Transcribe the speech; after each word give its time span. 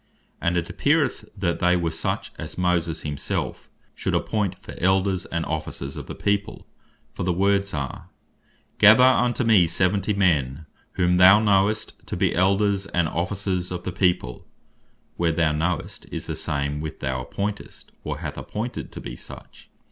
And 0.41 0.57
it 0.57 0.67
appeareth 0.67 1.19
(verse 1.19 1.29
16.) 1.29 1.39
that, 1.41 1.59
they 1.59 1.77
were 1.77 1.91
such 1.91 2.31
as 2.39 2.57
Moses 2.57 3.01
himself 3.01 3.69
should 3.93 4.15
appoint 4.15 4.57
for 4.57 4.73
Elders 4.79 5.27
and 5.27 5.45
Officers 5.45 5.95
of 5.95 6.07
the 6.07 6.15
People: 6.15 6.65
For 7.13 7.21
the 7.21 7.31
words 7.31 7.71
are, 7.71 8.09
"Gather 8.79 9.03
unto 9.03 9.43
me 9.43 9.67
seventy 9.67 10.13
men, 10.15 10.65
whom 10.93 11.17
thou 11.17 11.39
knowest 11.39 12.03
to 12.07 12.17
be 12.17 12.33
Elders 12.33 12.87
and 12.87 13.07
Officers 13.09 13.69
of 13.69 13.83
the 13.83 13.91
people:" 13.91 14.47
where, 15.17 15.31
"thou 15.31 15.51
knowest," 15.51 16.07
is 16.11 16.25
the 16.25 16.35
same 16.35 16.81
with 16.81 16.99
"thou 16.99 17.23
appointest," 17.23 17.91
or 18.03 18.17
"hast 18.17 18.37
appointed 18.37 18.91
to 18.93 18.99
be 19.01 19.15
such." 19.15 19.69